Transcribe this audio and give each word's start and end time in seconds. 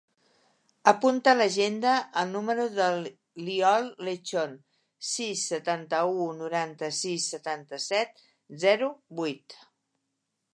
Apunta 0.91 1.33
a 1.33 1.37
l'agenda 1.41 1.91
el 2.21 2.31
número 2.35 2.65
de 2.77 2.87
l'Iol 3.49 3.91
Lechon: 4.07 4.55
sis, 5.11 5.45
setanta-u, 5.53 6.25
noranta-sis, 6.41 7.29
setanta-set, 7.35 8.27
zero, 8.65 8.91
vuit. 9.21 9.61